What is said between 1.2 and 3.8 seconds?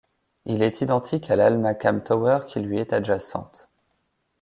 à l'Al Maqam Tower qui lui est adjacente.